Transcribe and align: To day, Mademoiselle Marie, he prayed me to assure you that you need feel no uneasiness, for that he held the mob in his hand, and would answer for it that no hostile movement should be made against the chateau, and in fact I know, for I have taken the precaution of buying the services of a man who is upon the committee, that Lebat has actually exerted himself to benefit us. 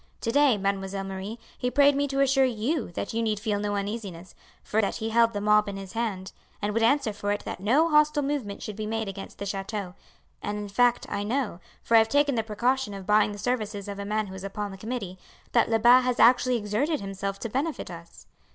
To 0.21 0.31
day, 0.31 0.57
Mademoiselle 0.57 1.03
Marie, 1.03 1.37
he 1.59 1.69
prayed 1.69 1.95
me 1.95 2.07
to 2.07 2.21
assure 2.21 2.43
you 2.43 2.89
that 2.93 3.13
you 3.13 3.21
need 3.21 3.39
feel 3.39 3.59
no 3.59 3.75
uneasiness, 3.75 4.33
for 4.63 4.81
that 4.81 4.95
he 4.95 5.11
held 5.11 5.31
the 5.33 5.39
mob 5.39 5.69
in 5.69 5.77
his 5.77 5.93
hand, 5.93 6.31
and 6.59 6.73
would 6.73 6.81
answer 6.81 7.13
for 7.13 7.31
it 7.31 7.45
that 7.45 7.59
no 7.59 7.87
hostile 7.87 8.23
movement 8.23 8.63
should 8.63 8.75
be 8.75 8.87
made 8.87 9.07
against 9.07 9.37
the 9.37 9.45
chateau, 9.45 9.93
and 10.41 10.57
in 10.57 10.69
fact 10.69 11.05
I 11.07 11.21
know, 11.23 11.59
for 11.83 11.93
I 11.93 11.97
have 11.99 12.09
taken 12.09 12.33
the 12.33 12.41
precaution 12.41 12.95
of 12.95 13.05
buying 13.05 13.31
the 13.31 13.37
services 13.37 13.87
of 13.87 13.99
a 13.99 14.03
man 14.05 14.25
who 14.25 14.33
is 14.33 14.43
upon 14.43 14.71
the 14.71 14.77
committee, 14.79 15.19
that 15.51 15.69
Lebat 15.69 16.03
has 16.03 16.19
actually 16.19 16.55
exerted 16.55 16.99
himself 16.99 17.37
to 17.37 17.47
benefit 17.47 17.91
us. 17.91 18.25